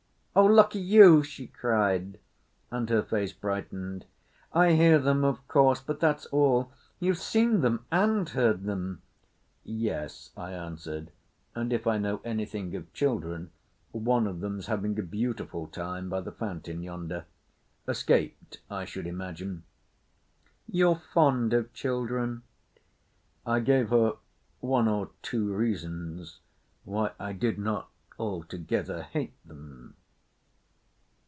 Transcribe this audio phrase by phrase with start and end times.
[0.33, 2.17] "Oh, lucky you!" she cried,
[2.71, 4.05] and her face brightened.
[4.53, 6.71] "I hear them, of course, but that's all.
[7.01, 9.01] You've seen them and heard them?"
[9.65, 11.11] "Yes," I answered.
[11.53, 13.51] "And if I know anything of children
[13.91, 17.25] one of them's having a beautiful time by the fountain yonder.
[17.85, 19.63] Escaped, I should imagine."
[20.65, 22.43] "You're fond of children?"
[23.45, 24.13] I gave her
[24.61, 26.39] one or two reasons
[26.85, 29.97] why I did not altogether hate them.